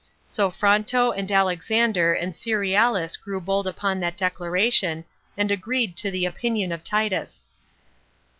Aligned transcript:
So 0.25 0.49
Fronto, 0.49 1.11
and 1.11 1.31
Alexander, 1.31 2.11
and 2.11 2.33
Cerealis 2.33 3.17
grew 3.21 3.39
bold 3.39 3.67
upon 3.67 3.99
that 3.99 4.17
declaration, 4.17 5.05
and 5.37 5.51
agreed 5.51 5.95
to 5.97 6.09
the 6.09 6.25
opinion 6.25 6.71
of 6.71 6.83
Titus. 6.83 7.45